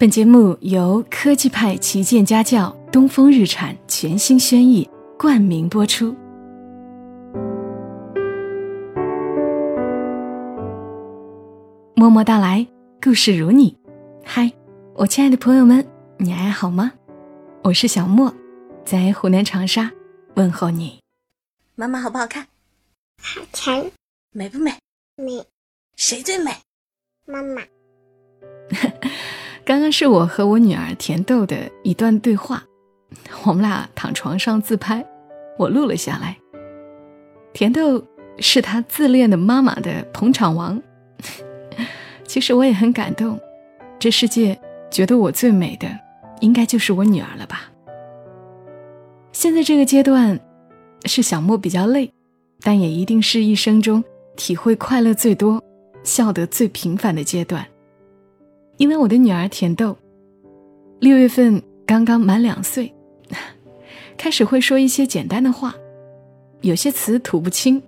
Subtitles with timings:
[0.00, 4.88] 本节目由科技派旗舰家教东风日产全新轩逸
[5.18, 6.16] 冠名播出。
[11.94, 12.66] 默默到来，
[13.02, 13.76] 故事如你。
[14.24, 14.50] 嗨，
[14.94, 15.86] 我亲爱的朋友们，
[16.16, 16.92] 你还好吗？
[17.62, 18.34] 我是小莫，
[18.86, 19.92] 在湖南长沙
[20.36, 20.98] 问候你。
[21.74, 22.46] 妈妈好不好看？
[23.20, 23.90] 好看。
[24.32, 24.72] 美不美？
[25.16, 25.44] 美。
[25.94, 26.52] 谁最美？
[27.26, 27.60] 妈妈。
[29.70, 32.60] 刚刚是我和我女儿甜豆的一段对话，
[33.46, 35.06] 我们俩躺床上自拍，
[35.56, 36.36] 我录了下来。
[37.52, 38.04] 甜豆
[38.40, 40.82] 是她自恋的妈妈的捧场王，
[42.26, 43.38] 其实我也很感动。
[43.96, 45.88] 这世界觉得我最美的，
[46.40, 47.70] 应该就是我女儿了吧？
[49.30, 50.40] 现在这个阶段，
[51.04, 52.12] 是小莫比较累，
[52.60, 54.02] 但也一定是一生中
[54.34, 55.62] 体会快乐最多、
[56.02, 57.64] 笑得最频繁的阶段。
[58.80, 59.94] 因为我的女儿甜豆，
[61.00, 62.90] 六月份刚刚满两岁，
[64.16, 65.74] 开始会说一些简单的话，
[66.62, 67.82] 有些词吐不清，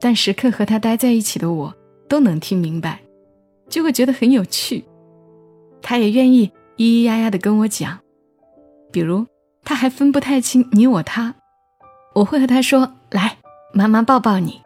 [0.00, 1.74] 但时刻和她待在一起的我
[2.08, 3.00] 都能听明白，
[3.68, 4.84] 就会觉得很有趣。
[5.82, 7.98] 她也愿意咿咿呀呀的跟我讲，
[8.92, 9.26] 比如
[9.64, 11.34] 她还分不太清你我他，
[12.14, 13.36] 我会和她说：“来，
[13.74, 14.62] 妈妈抱抱你。”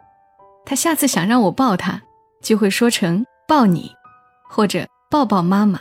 [0.63, 2.03] 她下次想让我抱她，
[2.43, 3.91] 就会说成“抱你”，
[4.47, 4.85] 或者。
[5.15, 5.79] 抱抱妈妈。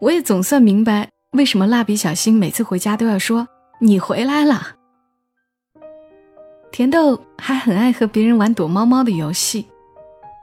[0.00, 3.46] 我也总算明白为什么蜡笔小新每次回家都要说
[3.78, 4.74] “你回来了”。
[6.72, 9.68] 甜豆还很爱和别人玩躲猫猫的游戏，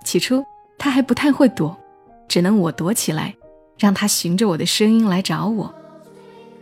[0.06, 0.42] 起初
[0.78, 1.78] 他还不太会躲，
[2.30, 3.36] 只能我躲起来，
[3.78, 5.76] 让他循着我的声音来找我。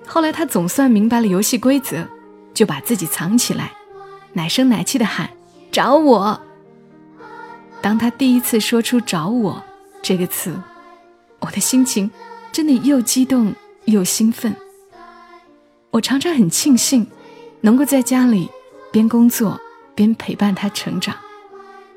[0.08, 2.04] 后来他总算明白了游戏规则，
[2.56, 3.74] 就把自己藏起来，
[4.34, 5.30] 奶声奶气的喊
[5.72, 6.42] ：“找我。”
[7.80, 9.64] 当他第一次说出“找我”
[10.02, 10.60] 这个词。
[11.40, 12.10] 我的心情
[12.52, 13.54] 真的又激动
[13.86, 14.56] 又兴奋。
[15.92, 17.08] 我常常很庆幸，
[17.62, 18.50] 能够在家里
[18.92, 19.60] 边工作
[19.96, 21.16] 边陪伴他成长。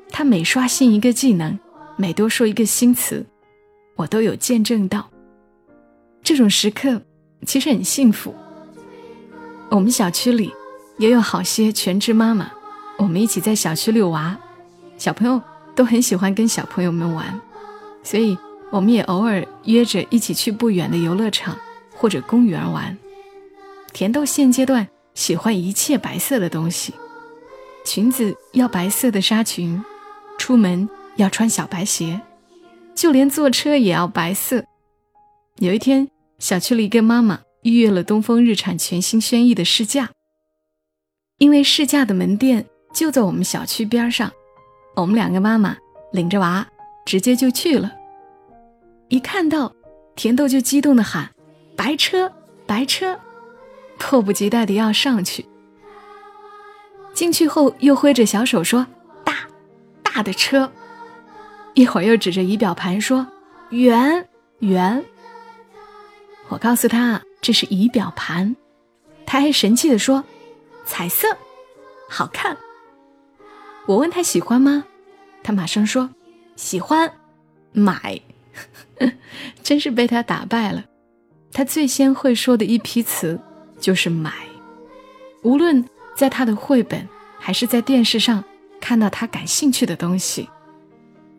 [0.09, 1.59] 他每刷新一个技能，
[1.95, 3.25] 每多说一个新词，
[3.95, 5.09] 我都有见证到。
[6.23, 7.01] 这种时刻
[7.45, 8.33] 其实很幸福。
[9.69, 10.53] 我们小区里
[10.97, 12.51] 也有好些全职妈妈，
[12.97, 14.37] 我们一起在小区遛娃，
[14.97, 15.41] 小朋友
[15.75, 17.41] 都很喜欢跟小朋友们玩，
[18.01, 18.37] 所以。
[18.73, 21.55] 我们也偶尔约着一起去不远的游乐场
[21.95, 22.97] 或者公园玩。
[23.93, 26.91] 甜豆现阶段喜欢一切白色的东西，
[27.85, 29.79] 裙子要白色的纱裙，
[30.39, 32.19] 出门要穿小白鞋，
[32.95, 34.65] 就连坐车也要白色。
[35.59, 40.09] 有一天，小区里一个妈妈预约了东风日产全新轩逸的试驾，
[41.37, 44.31] 因为试驾的门店就在我们小区边上，
[44.95, 45.77] 我们两个妈妈
[46.11, 46.67] 领着娃
[47.05, 47.91] 直接就去了。
[49.13, 49.71] 一看到
[50.15, 51.29] 甜豆就激动的喊
[51.77, 52.33] ：“白车，
[52.65, 53.19] 白车！”
[53.99, 55.45] 迫不及待的要上去。
[57.13, 58.87] 进去后又挥着小手说
[59.23, 59.47] ：“大，
[60.01, 60.71] 大的车！”
[61.75, 63.27] 一会儿又指着仪表盘说
[63.69, 65.05] ：“圆，圆！”
[66.49, 68.55] 我告诉他这是仪表盘，
[69.27, 70.23] 他还神气的说
[70.85, 71.27] ：“彩色，
[72.09, 72.57] 好看。”
[73.85, 74.85] 我问他喜欢吗？
[75.43, 76.09] 他马上说
[76.57, 77.13] ：“喜欢，
[77.73, 78.19] 买。”
[79.63, 80.83] 真是被他打败了。
[81.51, 83.39] 他最先会说的一批词
[83.79, 84.33] 就是“买”。
[85.43, 85.83] 无论
[86.15, 88.43] 在他的绘本，还是在电视上
[88.79, 90.49] 看到他感兴趣的东西，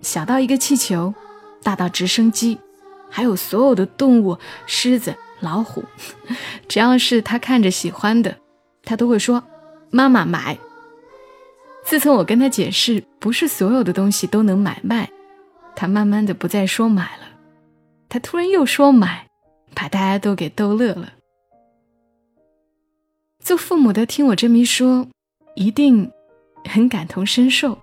[0.03, 1.15] 小到一个气球，
[1.63, 2.59] 大到直升机，
[3.11, 5.85] 还有所有的动物，狮子、老虎，
[6.69, 8.37] 只要是他看着喜欢的，
[8.85, 9.43] 他都会说
[9.91, 10.59] ：“妈妈买。”
[11.85, 15.11] 自从我跟他解释，不是所有的东西都能买卖，
[15.77, 17.25] 他慢慢的不再说买了。
[18.09, 19.27] 他突然又说买，
[19.75, 21.12] 把大家都给逗乐了。
[23.41, 25.07] 做父母的听我这么一说，
[25.55, 26.11] 一定
[26.65, 27.79] 很感同身受。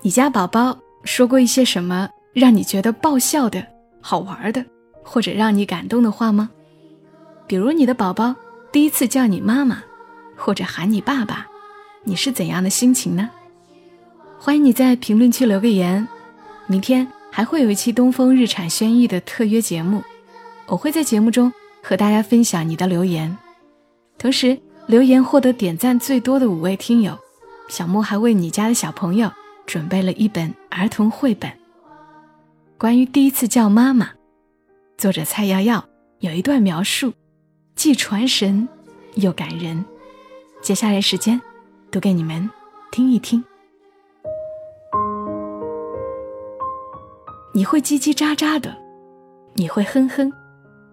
[0.00, 3.66] 你家宝宝说过一些什么让你觉得爆笑的、
[4.00, 4.64] 好玩的，
[5.02, 6.50] 或者让你感动的话吗？
[7.46, 8.34] 比如你的宝宝
[8.70, 9.82] 第一次叫你妈妈，
[10.36, 11.48] 或者喊你爸爸，
[12.04, 13.28] 你是怎样的心情呢？
[14.38, 16.06] 欢迎你在评论区留个言。
[16.68, 17.06] 明天。
[17.30, 20.02] 还会有一期东风日产轩逸的特约节目，
[20.66, 23.36] 我会在节目中和大家分享你的留言。
[24.16, 27.16] 同时，留言获得点赞最多的五位听友，
[27.68, 29.30] 小莫还为你家的小朋友
[29.66, 31.52] 准备了一本儿童绘本，
[32.78, 34.10] 关于第一次叫妈妈。
[34.96, 35.84] 作者蔡瑶瑶
[36.20, 37.12] 有一段描述，
[37.76, 38.66] 既传神
[39.14, 39.84] 又感人。
[40.62, 41.40] 接下来时间，
[41.90, 42.50] 读给你们
[42.90, 43.44] 听一听。
[47.58, 48.72] 你会叽叽喳喳的，
[49.54, 50.32] 你会哼哼，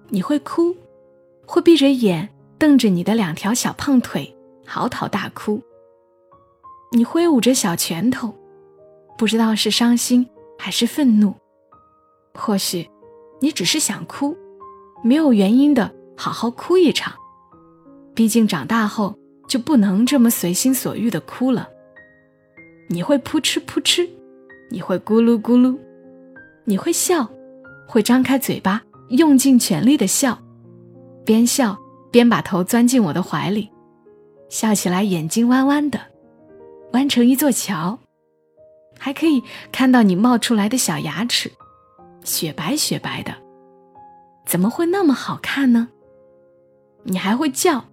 [0.10, 0.76] 你会哭，
[1.46, 2.28] 会闭着眼
[2.58, 4.36] 瞪着你的两条小胖腿
[4.66, 5.62] 嚎啕大哭。
[6.92, 8.34] 你挥舞着小拳头，
[9.16, 10.28] 不知道是伤心
[10.58, 11.36] 还是愤怒。
[12.34, 12.90] 或许，
[13.40, 14.36] 你只是想哭，
[15.04, 17.14] 没有原因的好好哭一场。
[18.16, 19.16] 毕竟长大后
[19.48, 21.70] 就不能这么随心所欲的哭了。
[22.90, 24.10] 你会扑哧扑哧，
[24.72, 25.78] 你会咕噜咕噜，
[26.66, 27.30] 你会笑，
[27.88, 30.38] 会张开嘴巴用尽全力的笑，
[31.24, 31.78] 边笑
[32.12, 33.70] 边把头钻进我的怀里，
[34.50, 36.00] 笑起来眼睛弯弯的，
[36.94, 37.98] 弯成一座桥，
[38.98, 39.42] 还可以
[39.72, 41.52] 看到你冒出来的小牙齿，
[42.24, 43.34] 雪白雪白的，
[44.46, 45.88] 怎么会那么好看呢？
[47.04, 47.86] 你还会叫。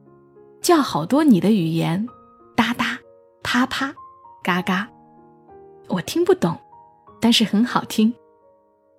[0.62, 2.06] 叫好多你的语言，
[2.54, 2.96] 哒哒，
[3.42, 3.92] 啪啪，
[4.44, 4.88] 嘎嘎，
[5.88, 6.56] 我听不懂，
[7.20, 8.14] 但是很好听，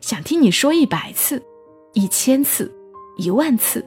[0.03, 1.41] 想听你说一百次、
[1.93, 2.69] 一千次、
[3.15, 3.85] 一万次，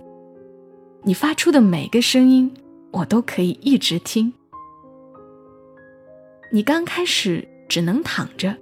[1.03, 2.51] 你发出的每个声音，
[2.91, 4.33] 我都可以一直听。
[6.51, 8.57] 你刚开始只能躺着，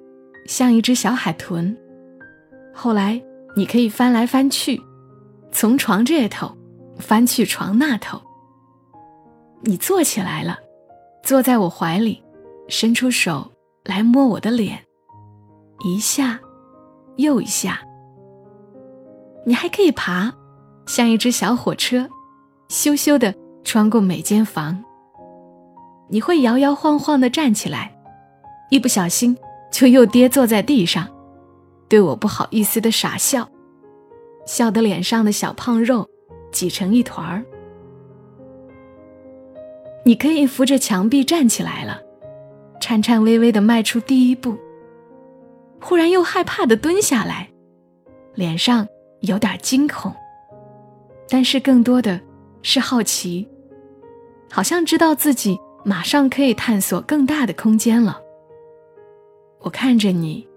[0.46, 1.76] 像一只小海豚，
[2.74, 3.22] 后来
[3.54, 4.82] 你可以翻来翻去，
[5.52, 6.52] 从床这头
[6.98, 8.20] 翻去床那头。
[9.62, 10.58] 你坐起来了，
[11.22, 12.20] 坐在我怀里，
[12.66, 13.48] 伸出手
[13.84, 14.84] 来摸我的脸，
[15.84, 16.40] 一下，
[17.16, 17.80] 又一下。
[19.46, 20.32] 你还可以爬，
[20.86, 22.08] 像一只小火车，
[22.68, 24.82] 咻咻的穿过每间房。
[26.08, 27.94] 你会摇摇晃晃的站起来，
[28.70, 29.36] 一不小心
[29.70, 31.08] 就又跌坐在地上，
[31.88, 33.48] 对我不好意思的傻笑，
[34.46, 36.08] 笑得脸上的小胖肉
[36.52, 37.44] 挤成一团儿。
[40.04, 42.00] 你可以扶着墙壁站起来了，
[42.80, 44.54] 颤颤巍巍的迈出第一步，
[45.86, 47.46] 忽然又害怕地蹲下来，
[48.34, 48.88] 脸上
[49.20, 50.10] 有点惊恐，
[51.28, 52.18] 但是更多的
[52.62, 53.46] 是好奇，
[54.50, 58.18] 好像知道自己马上可以探索更大的空间了。
[59.60, 60.48] 我看着你，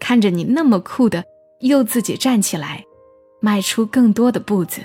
[0.00, 1.22] 看着你那么酷的
[1.60, 2.84] 又自己站起来，
[3.40, 4.80] 迈出更多的步子，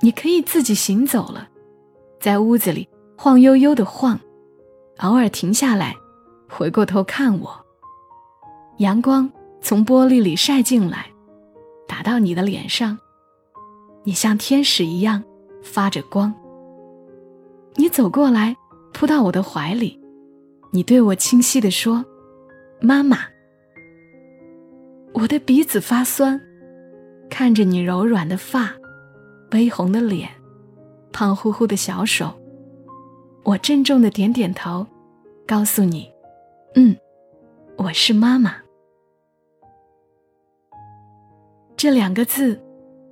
[0.00, 1.48] 你可以自己行走了。
[2.18, 4.18] 在屋子里晃悠悠的晃，
[4.98, 5.94] 偶尔停下来，
[6.48, 7.61] 回过头看我。
[8.78, 9.30] 阳光
[9.60, 11.06] 从玻璃里晒进来，
[11.86, 12.98] 打到你的脸上，
[14.04, 15.22] 你像天使一样
[15.62, 16.34] 发着光。
[17.76, 18.56] 你走过来，
[18.92, 20.00] 扑到我的怀里，
[20.72, 22.04] 你对我清晰地说
[22.80, 23.18] ：“妈妈。”
[25.14, 26.40] 我的鼻子发酸，
[27.30, 28.72] 看着你柔软的发，
[29.50, 30.28] 绯红的脸。
[31.12, 32.32] 胖乎乎的小手，
[33.44, 34.86] 我郑重的点点头，
[35.46, 36.10] 告诉你
[36.74, 36.96] ：“嗯，
[37.76, 38.56] 我是妈妈。”
[41.82, 42.62] 这两个字，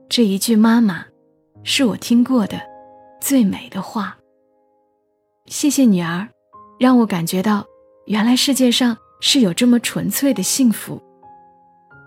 [0.08, 1.04] 这一句“妈妈”，
[1.64, 2.60] 是我听过的
[3.20, 4.16] 最美的话。
[5.46, 6.28] 谢谢女儿，
[6.78, 7.66] 让我感觉到
[8.06, 11.02] 原来世界上是有这么纯粹的幸福。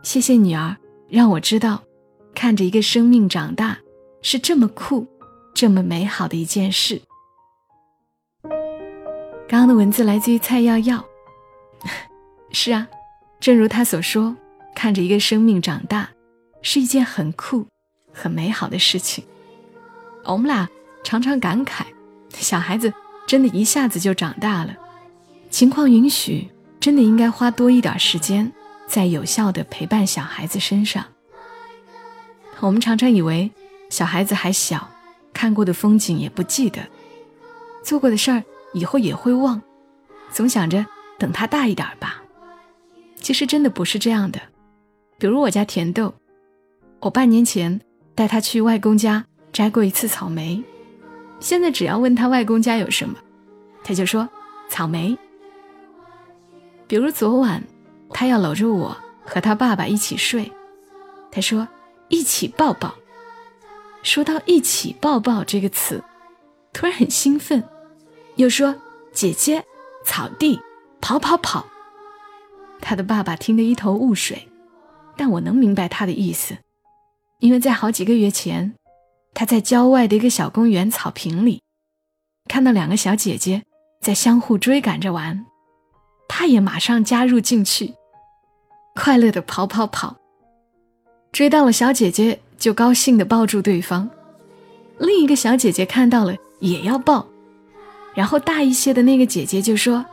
[0.03, 0.77] 谢谢女儿，
[1.09, 1.83] 让我知道，
[2.33, 3.77] 看着一个生命长大
[4.21, 5.05] 是这么酷。
[5.53, 7.01] 这么美好的一件事。
[9.49, 11.03] 刚刚的文字来自于蔡耀耀。
[12.51, 12.87] 是啊，
[13.41, 14.33] 正如他所说，
[14.73, 16.09] 看着一个生命长大，
[16.63, 17.67] 是一件很酷、
[18.11, 19.23] 很美好的事情。
[20.23, 20.67] 我们俩
[21.03, 21.83] 常常感慨，
[22.31, 22.91] 小孩子
[23.27, 24.75] 真的一下子就长大了。
[25.51, 26.49] 情况允许，
[26.79, 28.51] 真的应该花多一点时间，
[28.87, 31.05] 在有效的陪伴小孩子身上。
[32.59, 33.51] 我们常常以为
[33.91, 34.89] 小孩子还小。
[35.33, 36.87] 看过的风景也不记得，
[37.83, 39.59] 做过的事儿以后也会忘，
[40.31, 40.85] 总想着
[41.17, 42.21] 等他大一点吧。
[43.15, 44.39] 其实真的不是这样的。
[45.17, 46.13] 比如我家甜豆，
[47.03, 47.81] 我半年前
[48.15, 50.63] 带他去外公家摘过一次草莓，
[51.41, 53.19] 现在只要问他外公家有什么，
[53.83, 54.29] 他就说
[54.69, 55.17] 草莓。
[56.87, 57.61] 比如昨晚，
[58.11, 58.95] 他要搂着我
[59.25, 60.49] 和他爸爸一起睡，
[61.29, 61.67] 他说
[62.07, 62.95] 一起抱抱。
[64.01, 66.01] 说到“一起抱抱”这个词，
[66.71, 67.61] 突然很兴奋，
[68.35, 68.73] 又说
[69.11, 69.61] “姐姐，
[70.05, 70.57] 草地，
[71.01, 71.65] 跑跑跑”。
[72.79, 74.47] 他的爸爸听得一头雾水，
[75.17, 76.57] 但我能明白他的意思，
[77.39, 78.73] 因为在好几个月前，
[79.33, 81.61] 他在郊外的一个小公园草坪里，
[82.49, 83.63] 看到两个小姐姐
[84.01, 85.45] 在相互追赶着玩，
[86.27, 87.93] 他也马上加入进去，
[88.95, 90.15] 快乐的跑跑跑，
[91.31, 92.39] 追到了小姐姐。
[92.55, 94.09] 就高兴的抱住对方，
[94.97, 97.27] 另一个小姐姐看到了也要抱，
[98.13, 100.05] 然后大一些的那个姐姐就说：“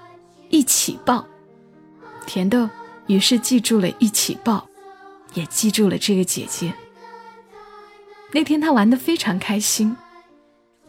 [0.50, 1.25] 一起抱。”
[2.27, 2.69] 甜豆
[3.07, 4.67] 于是记住了一起抱，
[5.35, 6.75] 也记住了这个姐姐。
[8.33, 9.97] 那天他玩得非常开心。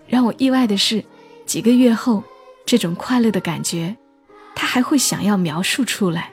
[0.08, 1.04] 让我意外的是，
[1.46, 2.24] 几个月后，
[2.66, 3.96] 这种快乐的感觉，
[4.56, 6.32] 他还会想要描述出来。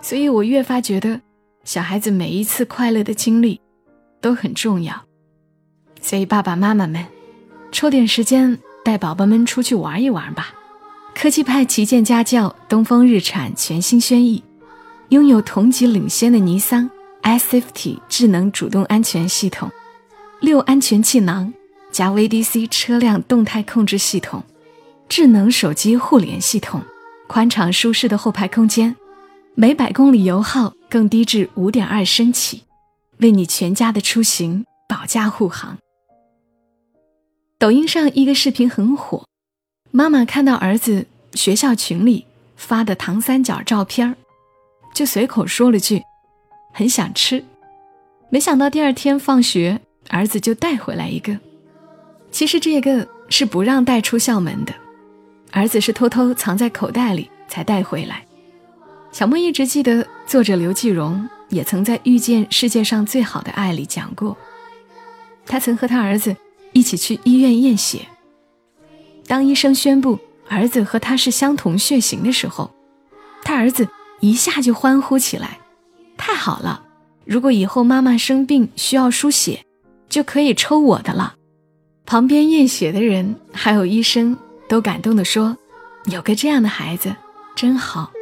[0.00, 1.20] 所以我越发觉得，
[1.64, 3.60] 小孩子每一次快乐的经历
[4.20, 5.04] 都很重要。
[6.00, 7.04] 所以爸爸妈妈们，
[7.70, 10.54] 抽点时间带宝宝们出去玩一玩吧。
[11.14, 14.42] 科技派旗舰家轿东风日产全新轩逸，
[15.10, 16.88] 拥有同级领先的尼桑
[17.22, 19.70] iSafety 智能主动安全系统，
[20.40, 21.52] 六安全气囊
[21.92, 24.42] 加 VDC 车辆动态控制系统，
[25.08, 26.82] 智能手机互联系统，
[27.26, 28.96] 宽敞舒适的后排空间，
[29.54, 32.64] 每百公里油耗更低至五点二升起，
[33.18, 35.78] 为你全家的出行保驾护航。
[37.58, 39.24] 抖音上一个视频很火。
[39.90, 42.24] 妈妈看到儿子学校群里
[42.56, 44.16] 发的糖三角照片
[44.94, 46.00] 就随口说了句
[46.72, 47.44] ：“很想吃。”
[48.30, 51.36] 没想到第二天放学，儿子就带回来一个。
[52.30, 54.72] 其实这个是不让带出校门的，
[55.50, 58.24] 儿子是偷偷藏在口袋里才带回来。
[59.10, 64.36] 小莫一直记得，作者刘继荣也曾在《遇见世界上最好的爱》里讲过，
[65.44, 66.36] 他曾和他儿子
[66.72, 68.06] 一起去医院验血。
[69.26, 70.16] 当医生宣布
[70.48, 72.70] 儿子和他是相同血型的时候，
[73.42, 73.88] 他儿子
[74.20, 75.58] 一下就欢呼起来
[76.22, 76.84] ：“太好了！
[77.24, 79.64] 如果以后妈妈生病需要输血，
[80.10, 81.34] 就可以抽我的了。”
[82.04, 84.36] 旁边验血的人还有医生
[84.68, 85.56] 都感动地说
[86.12, 87.16] ：“有个这样的孩子
[87.56, 88.12] 真好。”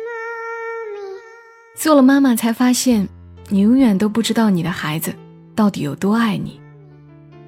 [1.76, 3.08] 做了妈妈才发现，
[3.48, 5.12] 你永远都不知道你的孩子
[5.56, 6.60] 到底有多爱你。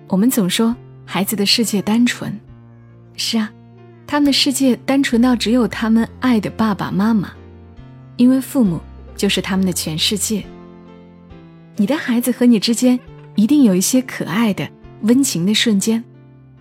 [0.09, 2.37] 我们总说孩子的世界单纯。
[3.16, 3.52] 是啊，
[4.04, 7.30] 他们的世界单纯到只有他们爱的爸爸妈妈，
[8.16, 8.80] 因为父母
[9.20, 10.42] 就是他们的全世界。
[11.76, 12.98] 你的孩子和你之间
[13.34, 14.66] 一定有一些可爱的、
[15.02, 16.02] 温情的瞬间。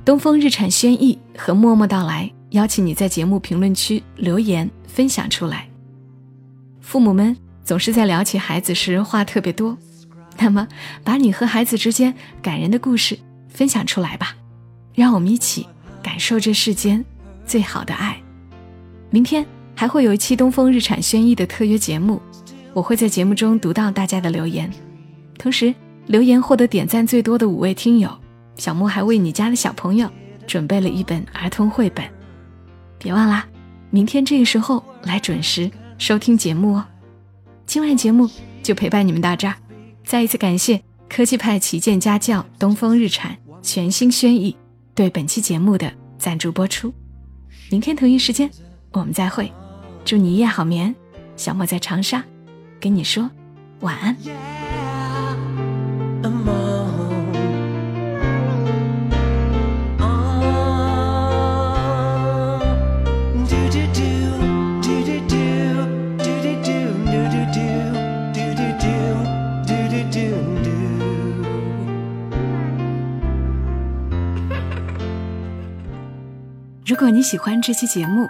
[0.03, 5.69] 东风日产轩逸和默默到来，邀请你在节目评论区留言分享出来。
[6.81, 9.77] 父母们总是在聊起孩子时话特别多，
[10.37, 10.67] 那么
[11.01, 14.35] 把你和孩子之间感人的故事分享出来吧，
[14.93, 15.65] 让我们一起。
[16.03, 17.03] 感受这世间
[17.45, 18.21] 最好的爱。
[19.11, 22.21] 明天还会有一期东风日产轩逸的特约节目，
[22.73, 24.71] 我会在节目中读到大家的留言。
[25.38, 25.73] 同时，
[26.07, 28.09] 留言获得点赞最多的五位听友，
[28.55, 30.09] 小莫还为你家的小朋友
[30.45, 32.05] 准备了一本儿童绘本。
[32.97, 33.47] 别忘啦，
[33.89, 36.85] 明天这个时候来准时收听节目哦。
[37.65, 38.29] 今晚节目
[38.61, 39.55] 就陪伴你们到这儿，
[40.03, 44.55] 再一次感谢科技派旗舰家轿东风日产全新轩逸。
[44.93, 46.93] 对本期节目的赞助播出，
[47.71, 48.49] 明天同一时间
[48.91, 49.49] 我们再会，
[50.03, 50.93] 祝你一夜好眠。
[51.38, 52.21] 小莫在长沙，
[52.79, 53.29] 跟你说
[53.81, 54.15] 晚安。
[76.86, 78.27] 如果你喜欢这期节目，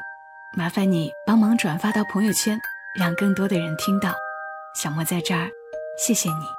[0.55, 2.59] 麻烦你帮忙转发到朋友圈，
[2.99, 4.13] 让更多的人听到。
[4.81, 5.51] 小莫在这儿，
[5.97, 6.58] 谢谢你。